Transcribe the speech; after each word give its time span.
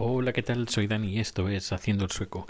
Hola, 0.00 0.32
¿qué 0.32 0.44
tal? 0.44 0.68
Soy 0.68 0.86
Dani 0.86 1.08
y 1.08 1.18
esto 1.18 1.48
es 1.48 1.72
Haciendo 1.72 2.04
el 2.04 2.12
Sueco. 2.12 2.46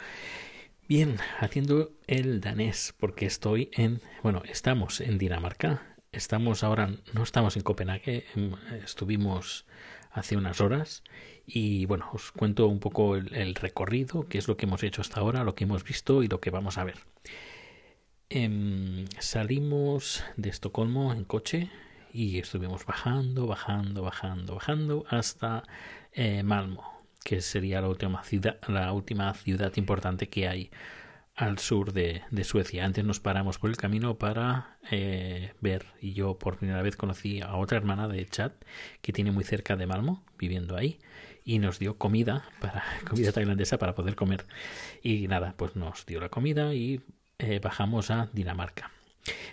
Bien, 0.87 1.17
haciendo 1.41 1.92
el 2.06 2.42
danés 2.42 2.94
porque 3.00 3.24
estoy 3.24 3.71
en, 3.72 4.02
bueno, 4.22 4.42
estamos 4.44 5.01
en 5.01 5.17
Dinamarca. 5.17 5.96
Estamos 6.12 6.62
ahora, 6.62 6.92
no 7.14 7.22
estamos 7.22 7.56
en 7.56 7.62
Copenhague, 7.62 8.26
em, 8.37 8.53
estuvimos 8.84 9.64
hace 10.11 10.37
unas 10.37 10.61
horas 10.61 11.03
y 11.46 11.87
bueno, 11.87 12.11
os 12.12 12.32
cuento 12.32 12.66
un 12.66 12.80
poco 12.80 13.16
el, 13.16 13.55
recorrido, 13.55 14.29
qué 14.29 14.37
es 14.37 14.46
lo 14.46 14.59
que 14.59 14.67
hemos 14.67 14.83
hecho 14.83 15.01
hasta 15.01 15.21
ahora, 15.21 15.43
lo 15.43 15.55
que 15.55 15.65
hemos 15.65 15.85
visto 15.85 16.23
y 16.23 16.29
lo 16.29 16.43
que 16.43 16.51
vamos 16.51 16.77
a 16.77 16.85
ver. 16.85 16.99
Em, 18.29 19.07
salimos 19.21 20.23
de 20.37 20.51
Estocolmo 20.51 21.15
en 21.15 21.25
coche 21.25 21.71
y 22.12 22.41
estuvimos 22.41 22.85
bajando, 22.85 23.46
bajando, 23.46 24.03
bajando, 24.03 24.57
bajando 24.57 25.07
hasta 25.09 25.62
eh, 26.12 26.43
Malmo 26.43 26.98
que 27.25 27.41
sería 27.41 27.80
la 27.80 27.89
última 27.89 28.23
ciudad, 28.23 28.59
la 28.69 28.92
última 28.92 29.33
ciudad 29.34 29.73
importante 29.77 30.29
que 30.29 30.48
hay 30.48 30.70
al 31.38 31.59
sur 31.59 31.92
de, 31.92 32.23
Suecia. 32.42 32.84
Antes 32.84 33.05
nos 33.05 33.20
paramos 33.20 33.59
por 33.59 33.70
el 33.70 33.77
camino 33.77 34.19
para 34.19 34.79
eh, 34.91 35.52
ver, 35.61 35.87
y 36.01 36.12
yo 36.12 36.37
por 36.37 36.59
primera 36.59 36.83
vez 36.83 36.97
conocí 36.97 37.41
a 37.41 37.55
otra 37.55 37.78
hermana 37.78 38.09
de 38.09 38.27
Chad 38.27 38.52
que 39.02 39.12
tiene 39.12 39.30
muy 39.30 39.45
cerca 39.45 39.77
de 39.77 39.87
Malmo, 39.87 40.25
viviendo 40.37 40.77
ahí, 40.77 40.98
y 41.45 41.61
nos 41.61 41.78
dio 41.78 41.97
comida, 41.97 42.45
para 42.61 42.83
comida 43.09 43.30
tailandesa 43.30 43.78
para 43.78 43.95
poder 43.95 44.16
comer. 44.16 44.47
Y 45.00 45.28
nada, 45.28 45.55
pues 45.56 45.77
nos 45.77 46.06
dio 46.06 46.20
la 46.20 46.28
comida 46.28 46.75
y 46.75 47.03
eh, 47.39 47.61
bajamos 47.62 48.11
a 48.11 48.28
Dinamarca. 48.33 48.91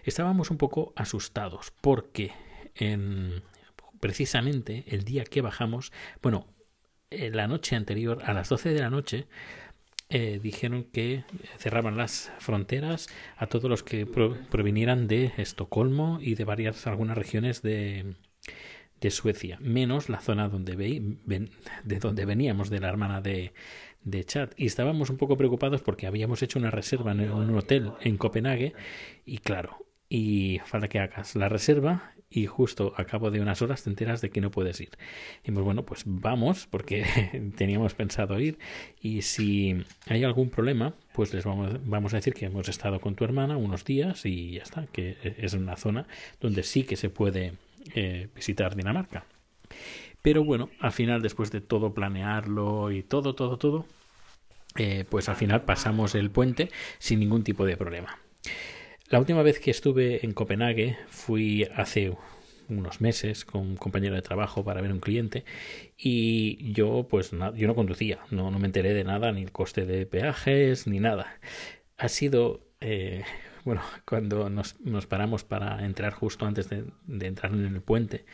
Estábamos 0.04 0.50
un 0.50 0.58
poco 0.58 0.92
asustados 0.96 1.72
porque 1.82 2.32
en, 2.74 3.44
precisamente 4.00 4.86
el 4.88 5.04
día 5.04 5.24
que 5.24 5.42
bajamos, 5.42 5.92
bueno, 6.24 6.48
eh, 7.10 7.32
la 7.32 7.48
noche 7.48 7.76
anterior, 7.76 8.22
a 8.26 8.34
las 8.34 8.50
12 8.50 8.74
de 8.74 8.80
la 8.80 8.90
noche, 8.90 9.28
eh, 10.10 10.40
dijeron 10.42 10.84
que 10.84 11.24
cerraban 11.58 11.98
las 11.98 12.32
fronteras 12.40 13.08
a 13.38 13.48
todos 13.48 13.70
los 13.70 13.82
que 13.82 14.06
provinieran 14.06 15.08
de 15.08 15.34
Estocolmo 15.38 16.20
y 16.22 16.36
de 16.36 16.46
varias 16.46 16.86
algunas 16.86 17.18
regiones 17.18 17.64
de, 17.64 18.16
de 19.02 19.12
Suecia, 19.12 19.58
menos 19.62 20.10
la 20.10 20.20
zona 20.22 20.48
donde 20.48 20.76
de 20.76 22.00
donde 22.00 22.26
veníamos 22.26 22.70
de 22.70 22.80
la 22.80 22.90
hermana 22.90 23.22
de, 23.22 23.54
de 24.04 24.24
Chad. 24.24 24.52
Y 24.56 24.68
estábamos 24.68 25.10
un 25.10 25.18
poco 25.18 25.38
preocupados 25.38 25.82
porque 25.82 26.08
habíamos 26.08 26.42
hecho 26.44 26.60
una 26.60 26.72
reserva 26.72 27.12
en 27.12 27.32
un 27.32 27.58
hotel 27.58 27.92
en 28.02 28.18
Copenhague 28.18 28.74
y 29.26 29.40
claro, 29.40 29.86
y 30.16 30.62
falta 30.64 30.88
que 30.88 31.00
hagas 31.00 31.36
la 31.36 31.50
reserva 31.50 32.14
y 32.30 32.46
justo 32.46 32.94
a 32.96 33.04
cabo 33.04 33.32
de 33.32 33.42
unas 33.42 33.62
horas 33.62 33.84
te 33.84 33.90
enteras 33.90 34.22
de 34.22 34.30
que 34.30 34.40
no 34.40 34.50
puedes 34.50 34.80
ir. 34.80 34.92
Y 35.44 35.52
pues 35.52 35.66
bueno, 35.66 35.84
pues 35.84 36.04
vamos 36.06 36.68
porque 36.68 37.06
teníamos 37.58 37.96
pensado 37.96 38.40
ir 38.40 38.58
y 39.02 39.24
si 39.24 39.84
hay 40.08 40.24
algún 40.24 40.50
problema, 40.50 40.94
pues 41.14 41.34
les 41.34 41.44
vamos, 41.44 41.86
vamos 41.86 42.14
a 42.14 42.18
decir 42.18 42.34
que 42.34 42.46
hemos 42.46 42.70
estado 42.70 43.02
con 43.02 43.16
tu 43.16 43.26
hermana 43.26 43.58
unos 43.58 43.84
días 43.84 44.26
y 44.26 44.52
ya 44.52 44.64
está, 44.64 44.88
que 44.88 45.18
es 45.38 45.54
una 45.54 45.76
zona 45.76 46.08
donde 46.40 46.64
sí 46.64 46.84
que 46.84 46.96
se 46.96 47.10
puede 47.10 47.52
eh, 47.94 48.30
visitar 48.34 48.74
Dinamarca. 48.74 49.26
Pero 50.22 50.46
bueno, 50.46 50.70
al 50.80 50.94
final, 50.94 51.22
después 51.22 51.52
de 51.52 51.60
todo 51.60 51.94
planearlo 51.94 52.90
y 52.92 53.04
todo, 53.04 53.36
todo, 53.36 53.58
todo, 53.58 53.86
eh, 54.78 55.04
pues 55.10 55.28
al 55.28 55.36
final 55.36 55.64
pasamos 55.64 56.16
el 56.16 56.32
puente 56.32 56.72
sin 57.00 57.20
ningún 57.20 57.44
tipo 57.44 57.66
de 57.66 57.76
problema. 57.76 58.18
La 59.10 59.20
última 59.20 59.44
vez 59.44 59.60
que 59.60 59.70
estuve 59.70 60.26
en 60.26 60.34
Copenhague 60.34 60.98
fui 61.08 61.68
hace 61.76 62.18
unos 62.70 63.02
meses 63.02 63.46
con 63.46 63.62
un 63.62 63.76
compañero 63.76 64.16
de 64.16 64.24
trabajo 64.24 64.64
para 64.64 64.82
ver 64.82 64.92
un 64.92 65.00
cliente 65.00 65.46
y 65.96 66.74
yo 66.74 67.08
pues 67.08 67.30
yo 67.30 67.68
no 67.68 67.76
conducía, 67.76 68.22
no, 68.32 68.50
no 68.50 68.58
me 68.58 68.66
enteré 68.66 68.96
de 68.96 69.04
nada, 69.04 69.32
ni 69.32 69.44
el 69.44 69.52
coste 69.52 69.86
de 69.86 70.08
peajes, 70.08 70.88
ni 70.88 71.00
nada. 71.00 71.40
Ha 71.98 72.10
sido, 72.10 72.62
eh, 72.82 73.24
bueno, 73.64 73.84
cuando 74.06 74.50
nos, 74.50 74.80
nos, 74.82 75.06
paramos 75.06 75.44
para 75.44 75.86
entrar 75.86 76.14
justo 76.14 76.48
antes 76.48 76.68
de, 76.70 76.86
entrar 77.08 77.54
en 77.54 77.76
el 77.76 77.82
puente 77.82 78.26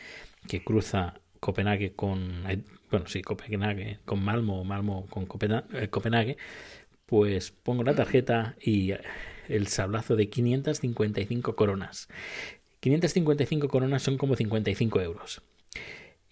que 0.48 0.64
cruza 0.64 1.20
Copenhague 1.38 1.92
con, 1.92 2.44
bueno, 2.90 3.06
sí, 3.08 3.20
Copenhague 3.20 3.98
con 4.06 4.24
Malmo 4.24 4.64
Malmo 4.64 5.06
con 5.10 5.28
eh, 5.74 5.88
Copenhague, 5.88 6.38
pues 7.04 7.50
pongo 7.50 7.84
la 7.84 7.94
tarjeta 7.94 8.56
y 8.58 8.94
el 9.48 9.66
sablazo 9.68 10.16
de 10.16 10.28
555 10.28 11.56
coronas. 11.56 12.08
555 12.80 13.68
coronas 13.68 14.02
son 14.02 14.18
como 14.18 14.34
55 14.34 15.00
euros. 15.00 15.42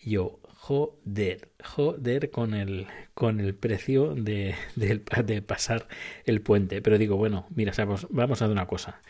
yo, 0.02 0.40
joder, 0.42 1.48
joder 1.62 2.30
con 2.30 2.54
el, 2.54 2.86
con 3.14 3.40
el 3.40 3.54
precio 3.54 4.14
de, 4.14 4.54
de, 4.76 5.42
pasar 5.42 5.86
el 6.24 6.40
puente. 6.42 6.82
Pero 6.82 6.98
digo, 6.98 7.16
bueno, 7.16 7.46
mira, 7.50 7.72
vamos 8.10 8.42
a 8.42 8.44
dar 8.44 8.52
una 8.52 8.66
cosa. 8.66 9.00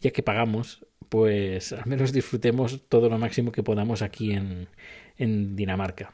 Ya 0.00 0.10
que 0.10 0.22
pagamos, 0.22 0.86
pues 1.08 1.72
al 1.72 1.86
menos 1.86 2.12
disfrutemos 2.12 2.88
todo 2.88 3.08
lo 3.08 3.18
máximo 3.18 3.52
que 3.52 3.62
podamos 3.62 4.02
aquí 4.02 4.32
en, 4.32 4.68
en 5.16 5.56
Dinamarca. 5.56 6.12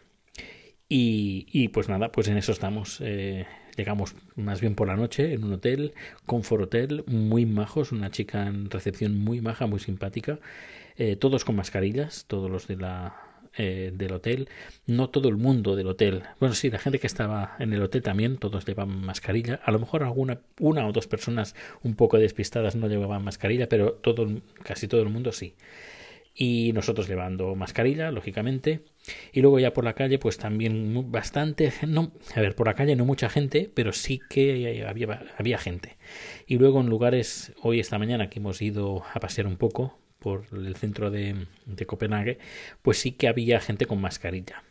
Y, 0.89 1.47
y, 1.51 1.69
pues 1.69 1.89
nada, 1.89 2.13
pues 2.13 2.29
en 2.29 2.37
eso 2.37 2.53
estamos. 2.53 3.01
Eh, 3.01 3.47
Llegamos 3.77 4.15
más 4.37 4.61
bien 4.61 4.75
por 4.75 4.89
la 4.89 4.97
noche 4.97 5.35
en 5.35 5.45
un 5.45 5.53
hotel, 5.55 5.93
Comfort 6.25 6.65
Hotel, 6.65 7.05
muy 7.07 7.47
majos, 7.47 7.93
una 7.93 8.11
chica 8.11 8.47
en 8.47 8.71
recepción 8.71 9.19
muy 9.19 9.41
maja, 9.41 9.67
muy 9.67 9.81
simpática, 9.81 10.39
eh, 10.97 11.17
todos 11.17 11.45
con 11.45 11.57
mascarillas, 11.57 12.25
todos 12.27 12.51
los 12.51 12.67
de 12.67 12.77
la 12.77 13.17
eh, 13.59 13.91
del 13.95 14.13
hotel, 14.13 14.49
no 14.87 15.09
todo 15.09 15.29
el 15.29 15.37
mundo 15.37 15.77
del 15.77 15.87
hotel. 15.87 16.25
Bueno, 16.41 16.55
sí, 16.55 16.71
la 16.71 16.79
gente 16.79 16.99
que 16.99 17.07
estaba 17.07 17.57
en 17.59 17.73
el 17.73 17.83
hotel 17.83 18.03
también, 18.03 18.37
todos 18.37 18.67
llevaban 18.67 19.01
mascarilla. 19.01 19.61
A 19.65 19.71
lo 19.73 19.79
mejor 19.79 20.03
alguna, 20.03 20.41
una 20.61 20.87
o 20.87 20.93
dos 20.93 21.07
personas 21.07 21.55
un 21.83 21.97
poco 21.97 22.19
despistadas 22.19 22.77
no 22.77 22.87
llevaban 22.87 23.25
mascarilla, 23.25 23.69
pero 23.69 23.95
todo, 23.95 24.27
casi 24.63 24.89
todo 24.89 25.03
el 25.03 25.09
mundo 25.09 25.33
sí 25.33 25.55
y 26.37 26.73
nosotros 26.75 27.09
llevando 27.09 27.55
mascarilla, 27.55 28.11
lógicamente. 28.11 28.83
Y 29.33 29.41
luego 29.41 29.59
ya 29.59 29.73
por 29.73 29.85
la 29.85 29.95
calle, 29.95 30.19
pues 30.19 30.39
también 30.39 31.11
bastante, 31.11 31.73
no, 31.87 32.13
a 32.35 32.41
ver, 32.41 32.55
por 32.55 32.67
la 32.67 32.75
calle 32.75 32.97
no 32.97 33.05
mucha 33.05 33.29
gente, 33.29 33.71
pero 33.73 33.93
sí 33.93 34.21
que 34.29 34.85
había, 34.87 35.25
había 35.39 35.59
gente. 35.59 35.97
Y 36.47 36.59
luego 36.59 36.81
en 36.81 36.89
lugares, 36.89 37.53
hoy 37.63 37.81
esta 37.81 37.99
mañana 37.99 38.31
que 38.31 38.39
hemos 38.39 38.61
ido 38.63 39.05
a 39.13 39.21
pasear 39.21 39.47
un 39.47 39.57
poco 39.57 39.99
por 40.19 40.47
el 40.53 40.77
centro 40.77 41.11
de, 41.11 41.47
de 41.67 41.87
Copenhague, 41.87 42.39
pues 42.83 42.99
sí 42.99 43.13
que 43.13 43.29
había 43.29 43.61
gente 43.61 43.87
con 43.87 44.01
mascarilla. 44.01 44.63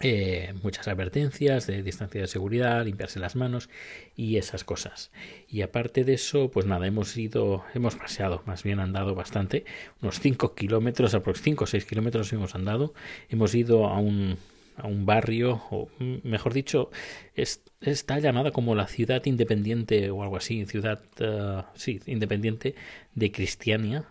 Eh, 0.00 0.52
muchas 0.62 0.88
advertencias 0.88 1.66
de 1.66 1.82
distancia 1.82 2.20
de 2.20 2.26
seguridad, 2.26 2.84
limpiarse 2.84 3.18
las 3.18 3.34
manos 3.34 3.70
y 4.14 4.36
esas 4.36 4.62
cosas. 4.62 5.10
Y 5.48 5.62
aparte 5.62 6.04
de 6.04 6.14
eso, 6.14 6.50
pues 6.50 6.66
nada, 6.66 6.86
hemos 6.86 7.16
ido, 7.16 7.64
hemos 7.74 7.96
paseado, 7.96 8.42
más 8.44 8.62
bien 8.62 8.78
andado 8.78 9.14
bastante, 9.14 9.64
unos 10.02 10.20
5 10.20 10.54
kilómetros, 10.54 11.14
aproximadamente 11.14 11.36
5 11.36 11.64
o 11.64 11.66
6 11.66 11.84
kilómetros 11.86 12.32
hemos 12.32 12.54
andado, 12.54 12.92
hemos 13.30 13.54
ido 13.54 13.86
a 13.86 13.98
un, 13.98 14.36
a 14.76 14.86
un 14.86 15.06
barrio, 15.06 15.62
o 15.70 15.88
mejor 15.98 16.52
dicho, 16.52 16.90
está 17.34 18.18
llamada 18.18 18.50
como 18.50 18.74
la 18.74 18.88
ciudad 18.88 19.24
independiente 19.24 20.10
o 20.10 20.22
algo 20.22 20.36
así, 20.36 20.66
ciudad, 20.66 21.00
uh, 21.20 21.62
sí, 21.74 22.00
independiente 22.06 22.74
de 23.14 23.32
Cristiania 23.32 24.04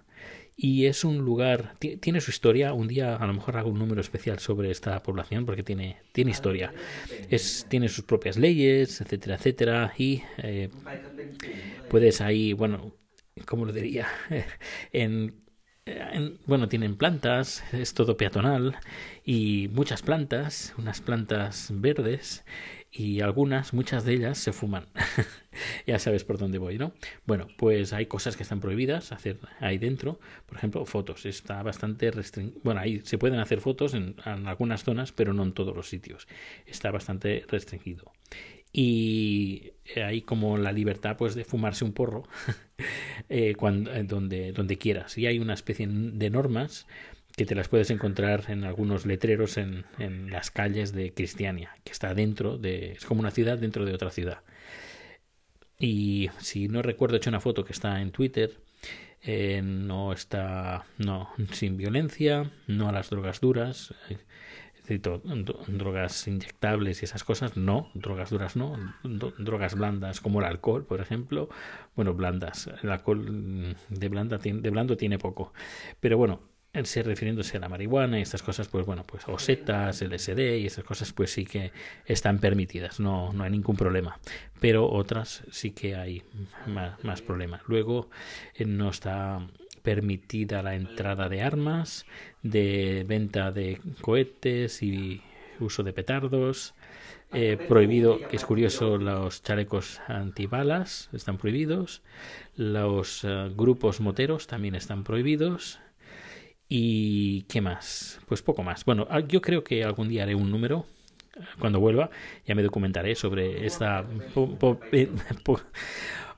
y 0.57 0.85
es 0.85 1.03
un 1.03 1.17
lugar, 1.19 1.75
tiene 1.79 2.21
su 2.21 2.31
historia, 2.31 2.73
un 2.73 2.87
día 2.87 3.15
a 3.15 3.27
lo 3.27 3.33
mejor 3.33 3.57
hago 3.57 3.69
un 3.69 3.79
número 3.79 3.99
especial 3.99 4.39
sobre 4.39 4.71
esta 4.71 5.01
población 5.03 5.45
porque 5.45 5.63
tiene, 5.63 5.97
tiene 6.13 6.31
historia, 6.31 6.73
es, 7.29 7.65
tiene 7.69 7.89
sus 7.89 8.05
propias 8.05 8.37
leyes, 8.37 9.01
etcétera, 9.01 9.35
etcétera, 9.35 9.93
y 9.97 10.23
eh, 10.37 10.69
puedes 11.89 12.21
ahí, 12.21 12.53
bueno, 12.53 12.95
¿cómo 13.45 13.65
lo 13.65 13.73
diría? 13.73 14.07
en, 14.93 15.44
bueno, 16.47 16.67
tienen 16.67 16.95
plantas, 16.95 17.63
es 17.71 17.93
todo 17.93 18.17
peatonal 18.17 18.75
y 19.23 19.69
muchas 19.71 20.01
plantas, 20.01 20.73
unas 20.77 20.99
plantas 21.01 21.69
verdes 21.71 22.43
y 22.91 23.21
algunas, 23.21 23.73
muchas 23.73 24.03
de 24.03 24.13
ellas 24.13 24.37
se 24.37 24.51
fuman. 24.51 24.85
ya 25.85 25.99
sabes 25.99 26.23
por 26.23 26.37
dónde 26.37 26.57
voy, 26.57 26.77
¿no? 26.77 26.93
Bueno, 27.27 27.47
pues 27.57 27.93
hay 27.93 28.05
cosas 28.05 28.35
que 28.37 28.43
están 28.43 28.61
prohibidas 28.61 29.11
hacer 29.11 29.37
ahí 29.59 29.77
dentro. 29.77 30.19
Por 30.45 30.57
ejemplo, 30.57 30.85
fotos. 30.85 31.25
Está 31.25 31.61
bastante 31.61 32.09
restringido. 32.09 32.61
Bueno, 32.63 32.79
ahí 32.79 33.01
se 33.03 33.17
pueden 33.17 33.39
hacer 33.39 33.59
fotos 33.59 33.93
en, 33.93 34.15
algunas 34.25 34.83
zonas, 34.83 35.11
pero 35.11 35.33
no 35.33 35.43
en 35.43 35.51
todos 35.51 35.75
los 35.75 35.89
sitios. 35.89 36.27
Está 36.65 36.89
bastante 36.89 37.45
restringido. 37.47 38.11
Y 38.71 39.73
hay 40.03 40.21
como 40.21 40.57
la 40.57 40.71
libertad 40.71 41.17
pues 41.17 41.35
de 41.35 41.45
fumarse 41.45 41.85
un 41.85 41.93
porro 41.93 42.23
eh, 43.29 43.55
cuando, 43.55 43.93
eh, 43.93 44.03
donde, 44.03 44.51
donde 44.51 44.77
quieras. 44.77 45.17
Y 45.17 45.27
hay 45.27 45.39
una 45.39 45.53
especie 45.53 45.87
de 45.87 46.29
normas 46.29 46.87
que 47.35 47.45
te 47.45 47.55
las 47.55 47.67
puedes 47.67 47.89
encontrar 47.89 48.45
en 48.47 48.63
algunos 48.63 49.05
letreros 49.05 49.57
en, 49.57 49.85
en, 49.99 50.31
las 50.31 50.51
calles 50.51 50.93
de 50.93 51.13
Cristiania, 51.13 51.75
que 51.83 51.91
está 51.91 52.13
dentro 52.13 52.57
de... 52.57 52.93
es 52.93 53.05
como 53.05 53.19
una 53.19 53.31
ciudad 53.31 53.57
dentro 53.57 53.85
de 53.85 53.93
otra 53.93 54.09
ciudad. 54.09 54.39
Y 55.77 56.29
si 56.39 56.67
no 56.67 56.81
recuerdo, 56.81 57.15
he 57.15 57.17
hecho 57.17 57.29
una 57.29 57.41
foto 57.41 57.65
que 57.65 57.73
está 57.73 58.01
en 58.01 58.11
Twitter. 58.11 58.57
Eh, 59.21 59.61
no 59.63 60.13
está, 60.13 60.85
no, 60.97 61.29
sin 61.51 61.77
violencia, 61.77 62.51
no 62.67 62.89
a 62.89 62.91
las 62.91 63.09
drogas 63.09 63.41
duras. 63.41 63.93
Drogas 65.67 66.27
inyectables 66.27 67.01
y 67.01 67.05
esas 67.05 67.23
cosas, 67.23 67.57
no, 67.57 67.89
drogas 67.93 68.29
duras 68.29 68.55
no, 68.55 68.75
drogas 69.03 69.75
blandas 69.75 70.21
como 70.21 70.39
el 70.39 70.45
alcohol, 70.45 70.85
por 70.85 71.01
ejemplo, 71.01 71.49
bueno, 71.95 72.13
blandas, 72.13 72.69
el 72.83 72.91
alcohol 72.91 73.19
mm, 73.19 73.75
de, 73.89 74.09
blanda, 74.09 74.37
de 74.37 74.69
blando 74.69 74.97
tiene 74.97 75.17
poco, 75.17 75.53
pero 75.99 76.17
bueno, 76.17 76.41
ser 76.83 77.05
refiriéndose 77.05 77.55
a 77.55 77.59
la 77.61 77.69
marihuana 77.69 78.19
y 78.19 78.21
estas 78.21 78.43
cosas, 78.43 78.67
pues 78.67 78.85
bueno, 78.85 79.05
pues 79.07 79.23
o 79.27 79.39
setas, 79.39 80.01
LSD 80.01 80.57
y 80.57 80.65
esas 80.65 80.83
cosas, 80.83 81.13
pues 81.13 81.31
sí 81.31 81.45
que 81.45 81.71
están 82.05 82.39
permitidas, 82.39 82.99
no, 82.99 83.31
no 83.31 83.45
hay 83.45 83.51
ningún 83.51 83.77
problema. 83.77 84.19
Pero 84.59 84.89
otras 84.89 85.43
sí 85.51 85.71
que 85.71 85.95
hay 85.95 86.23
más, 86.67 87.01
más 87.03 87.21
problema. 87.21 87.61
Luego 87.67 88.09
eh, 88.55 88.65
no 88.65 88.89
está 88.89 89.47
permitida 89.85 90.61
la 90.63 90.75
entrada 90.75 91.29
de 91.29 91.41
armas, 91.41 92.05
de 92.41 93.05
venta 93.07 93.51
de 93.51 93.79
cohetes 94.01 94.83
y 94.83 95.21
uso 95.59 95.83
de 95.83 95.93
petardos. 95.93 96.73
Eh, 97.31 97.57
prohibido, 97.67 98.19
que 98.27 98.35
es 98.35 98.45
curioso, 98.45 98.97
los 98.97 99.43
chalecos 99.43 100.01
antibalas 100.07 101.09
están 101.13 101.37
prohibidos. 101.37 102.01
Los 102.55 103.23
eh, 103.23 103.51
grupos 103.55 103.99
moteros 104.01 104.47
también 104.47 104.75
están 104.75 105.03
prohibidos. 105.03 105.79
¿Y 106.67 107.43
qué 107.43 107.61
más? 107.61 108.19
Pues 108.25 108.41
poco 108.41 108.63
más. 108.63 108.85
Bueno, 108.85 109.07
ah, 109.09 109.19
yo 109.19 109.41
creo 109.41 109.63
que 109.63 109.83
algún 109.83 110.09
día 110.09 110.23
haré 110.23 110.35
un 110.35 110.49
número. 110.49 110.87
Cuando 111.59 111.81
vuelva, 111.81 112.09
ya 112.47 112.55
me 112.55 112.63
documentaré 112.63 113.13
sobre 113.15 113.65
esta 113.65 114.05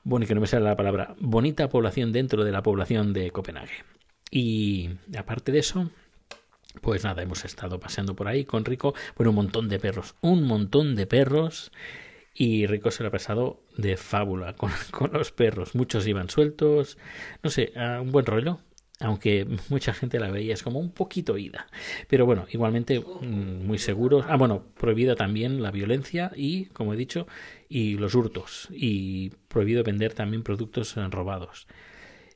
bueno, 0.08 0.26
que 0.26 0.34
no 0.34 0.40
me 0.40 0.46
sale 0.46 0.64
la 0.64 0.74
palabra, 0.74 1.14
bonita 1.20 1.68
población 1.68 2.12
dentro 2.12 2.42
de 2.42 2.50
la 2.50 2.62
población 2.62 3.12
de 3.12 3.30
Copenhague. 3.30 3.84
Y 4.30 4.88
aparte 5.14 5.52
de 5.52 5.58
eso, 5.58 5.90
pues 6.80 7.04
nada, 7.04 7.22
hemos 7.22 7.44
estado 7.44 7.78
paseando 7.78 8.16
por 8.16 8.26
ahí 8.26 8.46
con 8.46 8.64
Rico, 8.64 8.94
bueno, 9.16 9.30
un 9.30 9.36
montón 9.36 9.68
de 9.68 9.78
perros, 9.78 10.14
un 10.22 10.44
montón 10.44 10.96
de 10.96 11.06
perros. 11.06 11.72
Y 12.32 12.66
Rico 12.66 12.90
se 12.90 13.02
lo 13.02 13.10
ha 13.10 13.12
pasado 13.12 13.60
de 13.76 13.98
fábula 13.98 14.54
con, 14.54 14.70
con 14.92 15.12
los 15.12 15.30
perros. 15.30 15.74
Muchos 15.74 16.06
iban 16.06 16.30
sueltos, 16.30 16.96
no 17.42 17.50
sé, 17.50 17.74
un 18.00 18.10
buen 18.10 18.24
rollo 18.24 18.60
aunque 19.00 19.46
mucha 19.68 19.94
gente 19.94 20.18
la 20.18 20.30
veía 20.30 20.54
es 20.54 20.62
como 20.62 20.78
un 20.78 20.90
poquito 20.90 21.38
ida. 21.38 21.66
Pero 22.08 22.26
bueno, 22.26 22.46
igualmente 22.50 23.00
mm, 23.00 23.66
muy 23.66 23.78
seguros. 23.78 24.24
Ah, 24.28 24.36
bueno, 24.36 24.64
prohibida 24.78 25.14
también 25.14 25.62
la 25.62 25.70
violencia 25.70 26.32
y, 26.34 26.66
como 26.66 26.94
he 26.94 26.96
dicho, 26.96 27.26
y 27.68 27.94
los 27.94 28.14
hurtos. 28.14 28.68
Y 28.70 29.30
prohibido 29.48 29.82
vender 29.84 30.14
también 30.14 30.42
productos 30.42 30.96
eh, 30.96 31.06
robados. 31.10 31.66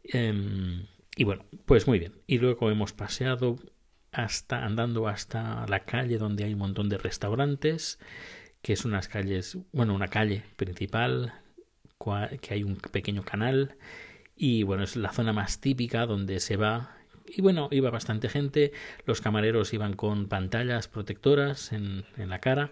Em, 0.04 0.86
y 1.16 1.24
bueno, 1.24 1.44
pues 1.66 1.86
muy 1.86 1.98
bien. 1.98 2.14
Y 2.26 2.38
luego 2.38 2.70
hemos 2.70 2.92
paseado 2.92 3.58
hasta 4.12 4.64
andando 4.64 5.08
hasta 5.08 5.66
la 5.68 5.80
calle 5.80 6.18
donde 6.18 6.44
hay 6.44 6.52
un 6.52 6.58
montón 6.58 6.88
de 6.88 6.98
restaurantes, 6.98 7.98
que 8.60 8.74
es 8.74 8.84
unas 8.84 9.08
calles, 9.08 9.58
bueno, 9.72 9.94
una 9.94 10.08
calle 10.08 10.44
principal, 10.56 11.34
que 12.40 12.54
hay 12.54 12.62
un 12.64 12.76
pequeño 12.76 13.22
canal 13.22 13.76
y 14.36 14.62
bueno, 14.62 14.82
es 14.82 14.96
la 14.96 15.12
zona 15.12 15.32
más 15.32 15.60
típica 15.60 16.06
donde 16.06 16.40
se 16.40 16.56
va. 16.56 16.96
Y 17.26 17.42
bueno, 17.42 17.68
iba 17.70 17.90
bastante 17.90 18.28
gente. 18.28 18.72
Los 19.06 19.20
camareros 19.20 19.72
iban 19.72 19.94
con 19.94 20.26
pantallas 20.26 20.88
protectoras 20.88 21.72
en, 21.72 22.04
la 22.16 22.40
cara. 22.40 22.70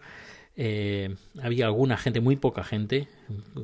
Eh, 0.56 1.14
había 1.40 1.66
alguna 1.66 1.96
gente, 1.96 2.20
muy 2.20 2.36
poca 2.36 2.64
gente, 2.64 3.08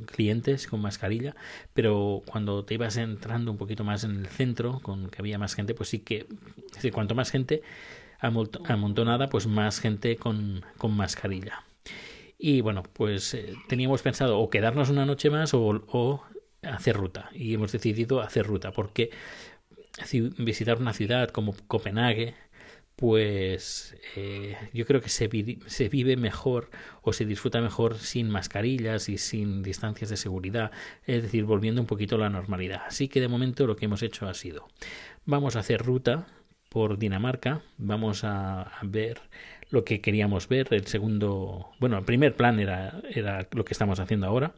clientes 0.07 0.67
con 0.67 0.81
mascarilla, 0.81 1.35
pero 1.75 2.23
cuando 2.27 2.65
te 2.65 2.75
ibas 2.75 2.97
entrando 2.97 3.51
un 3.51 3.59
poquito 3.59 3.85
más 3.85 4.05
en 4.05 4.17
el 4.17 4.27
centro, 4.29 4.81
con 4.81 5.11
que 5.11 5.21
había 5.21 5.39
más 5.39 5.55
gente, 5.55 5.75
pues 5.75 5.89
sí 5.91 5.99
que, 5.99 6.27
cuanto 6.93 7.15
más 7.15 7.31
gente 7.31 7.63
amontonada, 8.21 9.29
pues 9.29 9.47
más 9.47 9.81
gente 9.81 10.17
con, 10.17 10.65
mascarilla. 10.89 11.65
Y 12.39 12.61
bueno, 12.61 12.83
pues 12.93 13.35
eh, 13.35 13.55
teníamos 13.67 14.03
pensado 14.03 14.39
o 14.39 14.49
quedarnos 14.49 14.91
una 14.91 15.05
noche 15.07 15.29
más 15.29 15.53
o 15.55 16.23
hacer 16.67 16.97
ruta 16.97 17.31
y 17.33 17.55
hemos 17.55 17.73
decidido 17.73 18.21
hacer 18.21 18.47
ruta 18.47 18.73
porque 18.73 19.11
visitar 20.39 20.79
una 20.79 20.93
ciudad 20.93 21.31
como 21.31 21.55
Copenhague 21.67 22.35
pues 22.97 23.95
eh, 24.17 24.57
yo 24.73 24.87
creo 24.87 25.03
que 25.03 25.11
se, 25.11 25.29
se, 25.67 25.89
vive 25.91 26.17
mejor 26.17 26.71
o 27.03 27.13
se 27.13 27.27
disfruta 27.27 27.61
mejor 27.61 27.99
sin 27.99 28.31
mascarillas 28.31 29.11
y 29.11 29.19
sin 29.19 29.63
distancias 29.63 30.09
de 30.09 30.17
seguridad, 30.17 30.71
es 31.07 31.23
decir, 31.23 31.45
volviendo 31.45 31.83
un 31.83 31.87
poquito 31.87 32.17
a 32.17 32.19
la 32.19 32.31
normalidad. 32.31 32.83
Así 32.87 33.09
que 33.09 33.21
de 33.21 33.29
momento 33.29 33.67
lo 33.67 33.77
que 33.77 33.85
hemos 33.85 34.03
hecho 34.03 34.27
ha 34.27 34.33
sido, 34.33 34.67
vamos 35.27 35.57
a 35.57 35.61
hacer 35.61 35.83
ruta 35.83 36.27
por 36.71 36.99
Dinamarca, 36.99 37.61
vamos 37.77 38.25
a, 38.25 38.73
ver 38.83 39.21
lo 39.69 39.85
que 39.85 40.01
queríamos 40.01 40.49
ver, 40.49 40.69
el 40.71 40.87
segundo, 40.87 41.69
bueno, 41.79 41.99
el 41.99 42.05
primer 42.05 42.35
plan 42.35 42.59
era, 42.61 43.03
era 43.11 43.47
lo 43.53 43.65
que 43.65 43.75
estamos 43.75 44.01
haciendo 44.01 44.27
ahora 44.27 44.55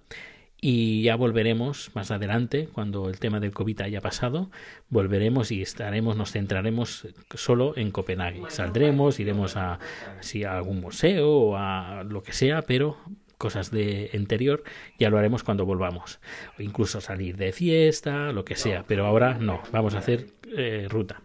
y 0.61 1.03
ya 1.03 1.15
volveremos 1.15 1.91
más 1.95 2.11
adelante, 2.11 2.69
cuando 2.73 3.09
el 3.09 3.21
tema 3.21 3.39
del 3.39 3.53
COVID 3.53 3.81
haya 3.83 4.01
pasado, 4.01 4.51
volveremos 4.89 5.53
y 5.53 5.63
estaremos, 5.63 6.17
nos 6.17 6.33
centraremos 6.33 7.07
solo 7.35 7.77
en 7.77 7.93
Copenhague. 7.93 8.43
Saldremos, 8.49 9.21
iremos 9.21 9.57
a, 9.57 9.79
si 10.21 10.43
a 10.43 10.57
algún 10.57 10.81
museo 10.81 11.31
o 11.31 11.57
a 11.57 12.03
lo 12.03 12.23
que 12.23 12.33
sea, 12.33 12.63
pero 12.63 12.99
cosas 13.39 13.71
de 13.71 14.11
interior 14.15 14.65
ya 14.99 15.11
lo 15.11 15.19
haremos 15.19 15.45
cuando 15.45 15.65
volvamos. 15.65 16.19
O 16.59 16.63
incluso 16.63 17.01
salir 17.01 17.37
de 17.37 17.53
fiesta, 17.53 18.33
lo 18.33 18.45
que 18.45 18.57
sea, 18.57 18.85
pero 18.87 19.07
ahora 19.07 19.35
no, 19.35 19.63
vamos 19.73 19.95
a 19.95 19.99
hacer 19.99 20.27
eh, 20.57 20.87
ruta. 20.91 21.23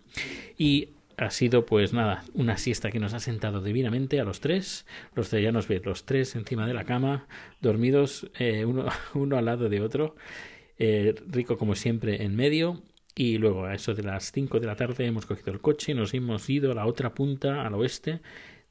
Y 0.58 0.90
ha 1.24 1.32
sido 1.32 1.66
pues 1.66 1.94
nada, 1.94 2.24
una 2.34 2.58
siesta 2.58 2.92
que 2.92 3.00
nos 3.00 3.14
ha 3.14 3.20
sentado 3.20 3.62
divinamente 3.62 4.20
a 4.20 4.24
los 4.24 4.40
tres, 4.40 4.86
los 5.16 5.32
de 5.32 5.42
ya 5.42 5.52
nos 5.52 5.68
ve, 5.68 5.82
los 5.84 6.06
tres 6.06 6.36
encima 6.36 6.68
de 6.68 6.74
la 6.74 6.84
cama, 6.84 7.28
dormidos 7.62 8.30
eh, 8.40 8.66
uno, 9.14 9.38
al 9.38 9.46
lado 9.46 9.70
de 9.70 9.82
otro, 9.82 10.16
eh, 10.78 11.16
rico 11.28 11.58
como 11.58 11.76
siempre 11.76 12.24
en 12.24 12.36
medio, 12.36 12.82
y 13.16 13.38
luego 13.38 13.66
a 13.66 13.76
eso 13.76 13.94
de 13.94 14.04
las 14.04 14.32
cinco 14.32 14.60
de 14.60 14.68
la 14.68 14.76
tarde 14.76 15.06
hemos 15.06 15.26
cogido 15.26 15.52
el 15.52 15.62
coche 15.62 15.92
y 15.92 15.96
nos 15.96 16.14
hemos 16.14 16.50
ido 16.50 16.72
a 16.72 16.76
la 16.76 16.86
otra 16.86 17.14
punta, 17.14 17.66
al 17.66 17.74
oeste, 17.76 18.22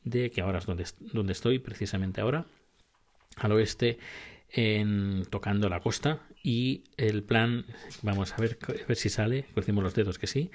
de 0.04 0.30
que 0.30 0.40
ahora 0.40 0.58
es 0.58 0.66
donde, 0.66 0.84
donde 1.12 1.32
estoy 1.32 1.58
precisamente 1.60 2.20
ahora, 2.20 2.46
al 3.36 3.52
oeste 3.52 3.98
en, 4.50 5.24
tocando 5.30 5.68
la 5.68 5.80
costa 5.80 6.20
y 6.42 6.84
el 6.96 7.22
plan, 7.22 7.66
vamos 8.02 8.32
a 8.32 8.36
ver, 8.36 8.58
a 8.66 8.86
ver 8.86 8.96
si 8.96 9.08
sale, 9.08 9.46
crucemos 9.54 9.84
los 9.84 9.94
dedos 9.94 10.18
que 10.18 10.26
sí, 10.26 10.50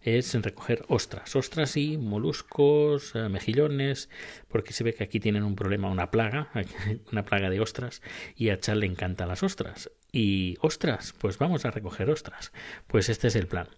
es 0.00 0.34
recoger 0.34 0.84
ostras, 0.88 1.34
ostras 1.34 1.76
y 1.76 1.96
moluscos, 1.96 3.14
eh, 3.14 3.28
mejillones, 3.28 4.08
porque 4.48 4.72
se 4.72 4.84
ve 4.84 4.94
que 4.94 5.04
aquí 5.04 5.20
tienen 5.20 5.42
un 5.42 5.56
problema, 5.56 5.90
una 5.90 6.10
plaga, 6.10 6.50
una 7.12 7.24
plaga 7.24 7.50
de 7.50 7.60
ostras, 7.60 8.02
y 8.36 8.50
a 8.50 8.58
Chal 8.58 8.80
le 8.80 8.86
encantan 8.86 9.28
las 9.28 9.42
ostras. 9.42 9.90
Y 10.12 10.56
ostras, 10.60 11.14
pues 11.18 11.38
vamos 11.38 11.64
a 11.64 11.70
recoger 11.70 12.10
ostras. 12.10 12.52
Pues 12.86 13.08
este 13.08 13.28
es 13.28 13.36
el 13.36 13.46
plan. 13.46 13.68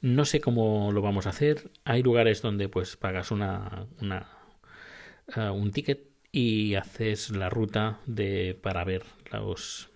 No 0.00 0.24
sé 0.24 0.40
cómo 0.40 0.90
lo 0.92 1.00
vamos 1.00 1.26
a 1.26 1.30
hacer. 1.30 1.70
Hay 1.84 2.02
lugares 2.02 2.42
donde 2.42 2.68
pues 2.68 2.96
pagas 2.96 3.30
una, 3.30 3.86
una 4.00 4.28
uh, 5.36 5.52
un 5.52 5.70
ticket 5.70 6.10
y 6.32 6.74
haces 6.74 7.30
la 7.30 7.48
ruta 7.48 8.00
de 8.06 8.58
para 8.60 8.84
ver 8.84 9.04
los 9.30 9.88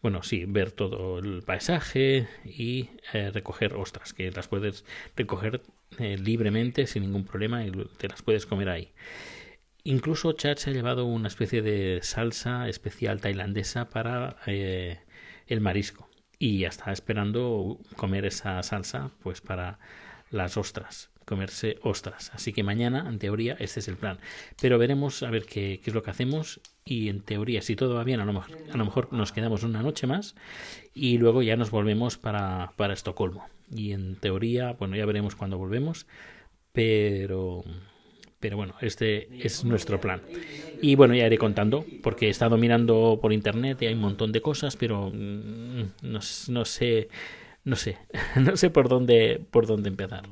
bueno, 0.00 0.22
sí, 0.22 0.44
ver 0.46 0.70
todo 0.70 1.18
el 1.18 1.42
paisaje 1.42 2.28
y 2.44 2.90
eh, 3.12 3.30
recoger 3.32 3.74
ostras, 3.74 4.12
que 4.12 4.30
las 4.30 4.48
puedes 4.48 4.84
recoger 5.16 5.62
eh, 5.98 6.16
libremente 6.18 6.86
sin 6.86 7.02
ningún 7.02 7.24
problema 7.24 7.64
y 7.64 7.72
te 7.96 8.08
las 8.08 8.22
puedes 8.22 8.46
comer 8.46 8.68
ahí. 8.68 8.92
Incluso 9.84 10.32
Chad 10.32 10.56
se 10.56 10.70
ha 10.70 10.72
llevado 10.72 11.04
una 11.06 11.28
especie 11.28 11.62
de 11.62 12.00
salsa 12.02 12.68
especial 12.68 13.20
tailandesa 13.20 13.88
para 13.88 14.36
eh, 14.46 15.00
el 15.46 15.60
marisco 15.60 16.08
y 16.38 16.58
ya 16.58 16.68
está 16.68 16.92
esperando 16.92 17.80
comer 17.96 18.24
esa 18.26 18.62
salsa 18.62 19.10
pues 19.22 19.40
para 19.40 19.78
las 20.30 20.56
ostras 20.56 21.10
comerse 21.28 21.78
ostras. 21.82 22.32
Así 22.34 22.52
que 22.52 22.62
mañana, 22.62 23.04
en 23.08 23.18
teoría, 23.18 23.56
este 23.60 23.80
es 23.80 23.88
el 23.88 23.96
plan. 23.96 24.18
Pero 24.60 24.78
veremos 24.78 25.22
a 25.22 25.30
ver 25.30 25.44
qué, 25.44 25.80
es 25.84 25.94
lo 25.94 26.02
que 26.02 26.10
hacemos 26.10 26.60
y 26.84 27.08
en 27.08 27.20
teoría, 27.20 27.62
si 27.62 27.76
todo 27.76 27.94
va 27.94 28.04
bien, 28.04 28.20
a 28.20 28.24
lo, 28.24 28.32
mejor, 28.32 28.56
a 28.72 28.76
lo 28.76 28.84
mejor 28.84 29.12
nos 29.12 29.32
quedamos 29.32 29.62
una 29.62 29.82
noche 29.82 30.06
más 30.06 30.34
y 30.94 31.18
luego 31.18 31.42
ya 31.42 31.56
nos 31.56 31.70
volvemos 31.70 32.16
para, 32.16 32.72
para 32.76 32.94
Estocolmo. 32.94 33.46
Y 33.70 33.92
en 33.92 34.16
teoría, 34.16 34.72
bueno, 34.72 34.96
ya 34.96 35.04
veremos 35.04 35.36
cuándo 35.36 35.58
volvemos, 35.58 36.06
pero 36.72 37.62
pero 38.40 38.56
bueno, 38.56 38.74
este 38.80 39.28
es 39.44 39.64
nuestro 39.64 40.00
plan. 40.00 40.22
Y 40.80 40.94
bueno, 40.94 41.14
ya 41.14 41.26
iré 41.26 41.38
contando, 41.38 41.84
porque 42.04 42.26
he 42.26 42.30
estado 42.30 42.56
mirando 42.56 43.18
por 43.20 43.32
internet 43.32 43.82
y 43.82 43.86
hay 43.86 43.94
un 43.94 44.00
montón 44.00 44.30
de 44.30 44.40
cosas, 44.40 44.76
pero 44.76 45.10
mm, 45.12 45.82
no, 46.02 46.20
no 46.48 46.64
sé 46.64 47.08
no 47.68 47.76
sé, 47.76 47.98
no 48.36 48.56
sé 48.56 48.70
por 48.70 48.88
dónde, 48.88 49.44
por 49.50 49.66
dónde 49.66 49.90
empezar. 49.90 50.24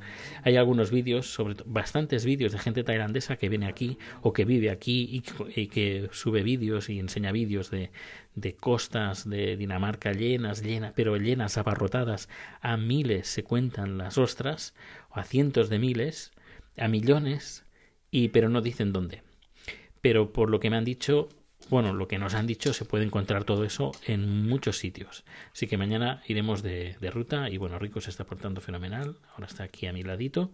Hay 0.43 0.57
algunos 0.57 0.91
vídeos, 0.91 1.27
sobre 1.27 1.57
bastantes 1.67 2.25
vídeos 2.25 2.53
de 2.53 2.59
gente 2.59 2.83
tailandesa 2.83 3.37
que 3.37 3.51
viene 3.51 3.67
aquí 3.67 3.99
o 4.23 4.33
que 4.33 4.47
vive 4.47 4.71
aquí 4.71 5.23
y, 5.55 5.67
que 5.69 6.09
sube 6.13 6.43
vídeos 6.43 6.89
y 6.89 6.99
enseña 6.99 7.33
vídeos 7.33 7.71
de, 7.71 7.91
de 8.35 8.57
costas 8.57 9.29
de 9.29 9.57
Dinamarca 9.57 10.13
llenas, 10.13 10.63
llenas, 10.63 10.93
pero 10.97 11.17
llenas, 11.17 11.59
abarrotadas. 11.59 12.29
A 12.63 12.79
miles 12.79 13.29
se 13.29 13.45
cuentan 13.45 13.99
las 13.99 14.17
ostras, 14.17 14.75
o 15.11 15.19
a 15.19 15.25
cientos 15.25 15.69
de 15.69 15.79
miles, 15.79 16.33
a 16.79 16.89
millones, 16.89 17.65
y 18.11 18.29
pero 18.29 18.49
no 18.49 18.63
dicen 18.63 18.93
dónde. 18.95 19.23
Pero 20.01 20.33
por 20.33 20.49
lo 20.51 20.59
que 20.59 20.71
me 20.71 20.77
han 20.79 20.85
dicho, 20.85 21.29
bueno, 21.69 21.93
lo 21.93 22.07
que 22.07 22.19
nos 22.19 22.35
han 22.35 22.47
dicho, 22.47 22.73
se 22.73 22.85
puede 22.85 23.05
encontrar 23.05 23.45
todo 23.45 23.65
eso 23.65 23.93
en 24.07 24.47
muchos 24.47 24.79
sitios. 24.79 25.25
Así 25.53 25.67
que 25.67 25.77
mañana 25.77 26.23
iremos 26.29 26.63
de, 26.63 26.97
ruta 27.13 27.51
y 27.51 27.57
bueno, 27.57 27.79
Rico 27.79 28.01
se 28.01 28.11
está 28.11 28.25
portando 28.25 28.61
fenomenal. 28.61 29.19
Ahora 29.33 29.47
está 29.47 29.65
aquí 29.65 29.87
a 29.87 29.93
mi 29.93 30.03
ladito 30.03 30.53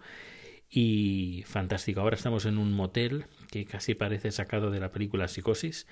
y 0.71 1.45
fantástico. 1.47 2.01
Ahora 2.01 2.17
estamos 2.17 2.47
en 2.47 2.57
un 2.59 2.73
motel 2.73 3.27
que 3.51 3.67
casi 3.67 3.95
parece 3.95 4.31
sacado 4.33 4.71
de 4.71 4.81
la 4.81 4.91
película 4.91 5.29
Psicosis. 5.29 5.87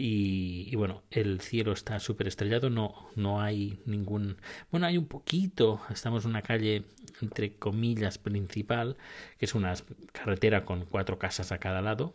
Y, 0.00 0.76
bueno, 0.76 1.02
el 1.10 1.40
cielo 1.40 1.72
está 1.72 1.98
súper 1.98 2.28
estrellado, 2.28 2.70
no, 2.70 3.08
no 3.16 3.40
hay 3.40 3.80
ningún... 3.84 4.36
Bueno, 4.70 4.86
hay 4.86 4.96
un 4.96 5.06
poquito, 5.06 5.80
estamos 5.90 6.24
en 6.24 6.30
una 6.30 6.42
calle, 6.42 6.84
entre 7.20 7.56
comillas, 7.56 8.16
principal, 8.18 8.96
que 9.38 9.46
es 9.46 9.56
una 9.56 9.74
carretera 10.12 10.64
con 10.64 10.84
cuatro 10.84 11.18
casas 11.18 11.50
a 11.50 11.58
cada 11.58 11.82
lado. 11.82 12.14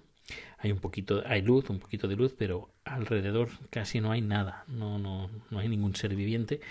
Hay 0.58 0.72
un 0.72 0.80
poquito, 0.80 1.24
hay 1.26 1.42
luz, 1.42 1.70
un 1.70 1.80
poquito 1.80 2.08
de 2.08 2.16
luz, 2.16 2.34
pero 2.38 2.70
alrededor 2.86 3.50
casi 3.70 4.00
no 4.00 4.12
hay 4.12 4.22
nada, 4.22 4.64
no, 4.68 4.98
no, 4.98 5.30
no 5.50 5.60
hay 5.60 5.68
ningún 5.68 5.96
ser 5.96 6.16
viviente. 6.16 6.62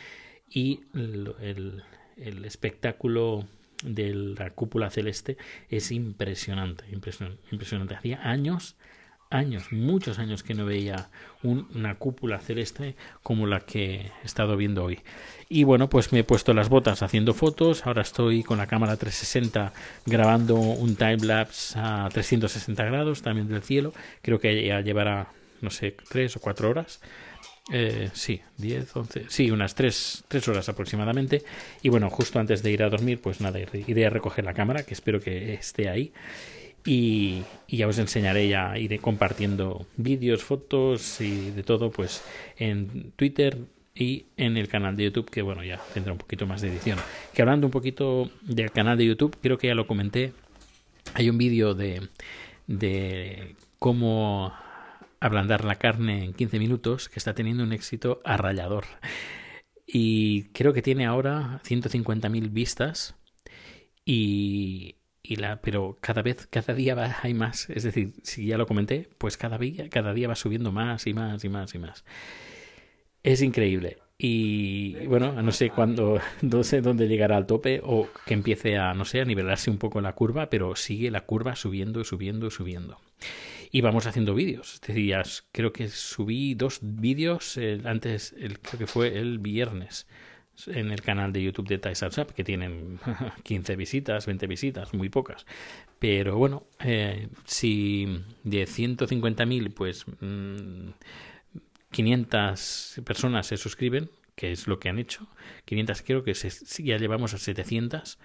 Y 0.49 0.81
el, 0.95 1.83
el, 2.17 2.45
espectáculo 2.45 3.47
de 3.85 4.15
la 4.15 4.51
cúpula 4.51 4.91
celeste 4.91 5.37
es 5.69 5.91
impresionante, 5.93 6.85
impresionante. 6.91 7.95
Hacía 7.95 8.29
años, 8.29 8.77
años, 9.33 9.73
muchos 9.73 10.19
años 10.19 10.43
que 10.43 10.55
no 10.55 10.65
veía 10.65 11.09
una 11.43 11.97
cúpula 11.97 12.39
celeste 12.39 12.95
como 13.23 13.47
la 13.47 13.61
que 13.61 14.11
he 14.23 14.27
estado 14.27 14.57
viendo 14.57 14.85
hoy. 14.85 15.01
Y 15.49 15.65
bueno, 15.65 15.91
pues 15.91 16.13
me 16.13 16.21
he 16.21 16.25
puesto 16.25 16.55
las 16.55 16.69
botas 16.69 17.03
haciendo 17.03 17.35
fotos. 17.35 17.87
Ahora 17.87 18.03
estoy 18.03 18.43
con 18.43 18.59
la 18.59 18.67
cámara 18.67 18.97
360 18.97 19.73
grabando 20.07 20.55
un 20.55 20.97
timelapse 20.97 21.79
a 21.79 22.09
360 22.11 22.85
grados 22.85 23.23
también 23.23 23.49
del 23.49 23.63
cielo. 23.63 23.93
Creo 24.23 24.41
que 24.41 24.67
ya 24.67 24.81
llevará, 24.81 25.29
no 25.61 25.71
sé, 25.71 25.95
tres 26.09 26.37
o 26.37 26.41
cuatro 26.41 26.71
horas. 26.71 27.01
Eh, 27.71 28.11
sí, 28.13 28.41
10, 28.59 28.97
11, 28.97 29.27
sí, 29.29 29.51
unas 29.51 29.75
3, 29.75 30.25
horas 30.49 30.69
aproximadamente. 30.69 31.45
Y 31.83 31.91
bueno, 31.91 32.11
justo 32.11 32.39
antes 32.41 32.63
de 32.63 32.71
ir 32.71 32.83
a 32.83 32.89
dormir, 32.89 33.21
pues 33.21 33.41
nada, 33.41 33.61
iré 33.61 34.07
a 34.07 34.11
recoger 34.11 34.45
la 34.45 34.55
cámara, 34.55 34.83
que 34.83 34.95
espero 34.95 35.21
que 35.21 35.55
esté 35.55 35.89
ahí. 35.89 36.13
Y, 36.85 37.43
ya 37.69 37.87
os 37.87 37.99
enseñaré, 37.99 38.49
ya 38.49 38.77
iré 38.79 38.99
compartiendo 38.99 39.87
vídeos, 39.97 40.43
fotos 40.43 41.21
y 41.21 41.51
de 41.51 41.63
todo, 41.63 41.91
pues 41.91 42.25
en 42.57 43.13
Twitter 43.13 43.59
y 43.95 44.27
en 44.37 44.57
el 44.57 44.69
canal 44.69 44.97
de 44.97 45.05
YouTube, 45.05 45.31
que 45.31 45.43
bueno, 45.43 45.63
ya 45.63 45.81
tendrá 45.95 46.13
un 46.13 46.19
poquito 46.19 46.47
más 46.47 46.61
de 46.61 46.69
edición. 46.69 46.99
Que 47.33 47.43
hablando 47.43 47.67
un 47.67 47.71
poquito 47.71 48.31
del 48.43 48.73
canal 48.73 48.99
de 48.99 49.07
YouTube, 49.07 49.37
creo 49.41 49.59
que 49.59 49.69
ya 49.69 49.75
lo 49.75 49.87
comenté, 49.87 50.33
hay 51.15 51.31
un 51.31 51.39
vídeo 51.39 51.75
de, 51.75 52.09
de 52.67 53.55
cómo 53.79 54.53
ablandar 55.21 55.65
la 55.65 55.77
carne 55.77 56.25
en 56.25 56.33
15 56.33 56.59
minutos 56.59 57.09
que 57.09 57.19
está 57.19 57.35
teniendo 57.35 57.63
un 57.63 57.73
éxito 57.73 58.21
arrallador. 58.25 58.85
Y 59.87 60.45
creo 60.53 60.73
que 60.73 60.83
tiene 60.83 61.07
ahora 61.07 61.61
150.000 61.65 62.51
vistas 62.51 63.15
y, 64.05 64.97
y, 65.23 65.37
la 65.37 65.61
pero 65.61 65.99
cada 66.01 66.23
vez 66.23 66.47
cada 66.51 66.75
día 66.75 66.95
va, 66.95 67.17
hay 67.23 67.35
más, 67.35 67.71
es 67.71 67.83
decir, 67.85 68.13
si 68.23 68.47
ya 68.47 68.59
lo 68.59 68.67
comenté, 68.67 69.09
pues 69.19 69.37
cada 69.37 69.59
día 69.59 69.89
cada 69.89 70.15
día 70.15 70.29
va 70.29 70.35
subiendo 70.37 70.73
más 70.73 71.07
y 71.07 71.15
más 71.15 71.45
y 71.45 71.49
más 71.49 71.75
y 71.75 71.79
más. 71.79 72.05
Es 73.23 73.43
increíble. 73.43 73.99
Y 74.19 75.07
bueno, 75.07 75.33
no 75.43 75.53
sé 75.53 75.71
cuándo, 75.71 76.21
no 76.43 76.65
sé 76.65 76.81
dónde 76.81 77.09
llegará 77.09 77.37
al 77.37 77.47
tope 77.47 77.81
o 77.85 78.09
que 78.27 78.35
empiece 78.35 78.77
a, 78.79 78.95
no 78.95 79.05
sé, 79.05 79.21
a 79.21 79.25
nivelarse 79.25 79.71
un 79.71 79.79
poco 79.79 80.01
la 80.01 80.15
curva, 80.15 80.51
pero 80.51 80.77
sigue 80.77 81.11
la 81.11 81.23
curva 81.23 81.57
subiendo, 81.57 82.05
subiendo, 82.05 82.51
subiendo 82.51 83.01
y 83.73 83.81
vamos 83.81 84.07
haciendo 84.07 84.35
vídeos. 84.35 84.75
Es 84.75 84.81
decir, 84.83 85.17
creo 85.51 85.73
que 85.73 85.89
subí 85.89 86.55
dos 86.55 86.79
vídeos 86.83 87.59
antes, 87.85 88.35
el, 88.39 88.61
creo 88.61 88.79
que 88.79 88.87
fue 88.87 89.19
el 89.19 89.39
viernes 89.39 90.07
en 90.67 90.91
el 90.91 91.03
canal 91.03 91.33
de 91.33 91.43
YouTube 91.43 91.69
de 91.69 91.77
Up, 91.77 92.35
que 92.35 92.45
tienen 92.45 92.99
15 93.43 93.77
visitas, 93.77 94.27
20 94.27 94.47
visitas, 94.47 94.95
muy 94.95 95.09
pocas. 95.09 95.47
Pero 95.99 96.37
bueno, 96.37 96.65
eh, 96.81 97.29
si 97.45 98.25
de 98.45 98.65
150.000, 98.65 99.73
pues 99.73 100.05
500 101.91 102.95
mm, 102.97 103.03
personas 103.03 103.47
se 103.47 103.57
suscriben, 103.57 104.11
que 104.35 104.53
es 104.53 104.67
lo 104.67 104.79
que 104.79 104.89
han 104.89 104.99
hecho, 104.99 105.29
500 105.67 106.03
creo 106.03 106.25
que 106.25 106.35
se, 106.35 106.83
ya 106.83 106.97
llevamos 106.97 107.35
a 107.35 107.39
700 107.39 108.19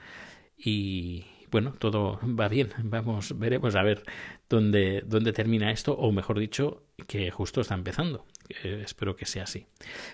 y, 0.57 1.25
bueno, 1.51 1.73
todo 1.77 2.19
va 2.23 2.47
bien. 2.47 2.69
Vamos, 2.83 3.37
veremos 3.37 3.75
a 3.75 3.83
ver 3.83 4.03
dónde, 4.49 5.03
dónde 5.05 5.33
termina 5.33 5.71
esto, 5.71 5.93
o 5.93 6.11
mejor 6.11 6.39
dicho, 6.39 6.83
que 7.07 7.31
justo 7.31 7.61
está 7.61 7.75
empezando. 7.75 8.25
Espero 8.63 9.15
que 9.15 9.25
sea 9.25 9.43
así. 9.43 9.65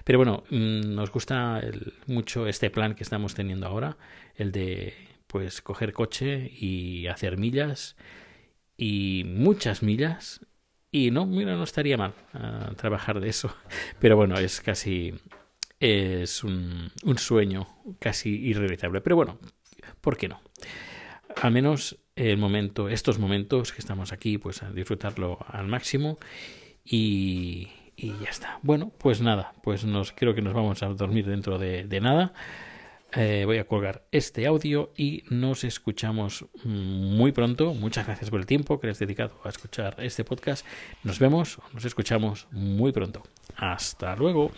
Pero 0.04 0.20
bueno, 0.20 0.44
mm, 0.50 0.94
nos 0.94 1.12
gusta 1.12 1.62
mucho 2.08 2.48
este 2.48 2.70
plan 2.70 2.96
que 2.96 3.04
estamos 3.04 3.34
teniendo 3.36 3.68
ahora, 3.68 3.98
el 4.36 4.52
de 4.52 4.94
pues 5.28 5.62
coger 5.62 5.94
coche 5.94 6.52
y 6.52 7.08
hacer 7.08 7.38
millas 7.38 7.96
y 8.78 9.24
muchas 9.26 9.82
millas 9.82 10.46
y 10.92 11.10
no, 11.10 11.26
mira, 11.26 11.56
no 11.56 11.64
estaría 11.64 11.98
mal 11.98 12.14
ah, 12.34 12.72
trabajar 12.78 13.20
de 13.20 13.30
eso. 13.30 13.56
Pero 14.00 14.16
bueno, 14.16 14.38
es 14.38 14.62
casi 14.62 15.14
es 15.80 16.44
un, 16.44 16.92
un 17.04 17.18
sueño 17.18 17.68
casi 18.00 18.30
irrealizable. 18.30 19.02
Pero 19.02 19.16
bueno, 19.16 19.40
¿por 20.02 20.18
qué 20.18 20.28
no? 20.28 20.42
al 21.42 21.52
menos 21.52 21.98
el 22.16 22.38
momento, 22.38 22.90
estos 22.90 23.20
momentos 23.20 23.72
que 23.72 23.80
estamos 23.80 24.12
aquí, 24.12 24.38
pues 24.38 24.64
a 24.64 24.72
disfrutarlo 24.72 25.40
al 25.48 25.68
máximo 25.68 26.20
y, 26.86 27.70
y 27.96 28.18
ya 28.20 28.30
está. 28.30 28.60
Bueno, 28.62 28.92
pues 28.98 29.22
nada, 29.22 29.54
pues 29.64 29.86
nos 29.86 30.12
creo 30.12 30.34
que 30.36 30.42
nos 30.42 30.54
vamos 30.54 30.84
a 30.84 30.88
dormir 30.88 31.26
dentro 31.26 31.58
de, 31.58 32.00
nada. 32.02 32.34
Eh, 33.16 33.44
voy 33.46 33.60
a 33.60 33.68
colgar 33.68 34.06
este 34.12 34.48
audio 34.48 34.92
y 34.98 35.24
nos 35.30 35.64
escuchamos 35.64 36.46
muy 36.64 37.32
pronto. 37.32 37.74
Muchas 37.74 38.08
gracias 38.08 38.30
por 38.32 38.40
el 38.40 38.48
tiempo 38.48 38.80
que 38.80 38.90
has 38.90 39.00
dedicado 39.00 39.40
a 39.44 39.50
escuchar 39.50 39.96
este 40.00 40.24
podcast. 40.24 40.66
Nos 41.04 41.20
vemos, 41.20 41.60
nos 41.74 41.86
escuchamos 41.86 42.48
muy 42.52 42.92
pronto. 42.92 43.22
Hasta 43.56 44.16
luego. 44.16 44.52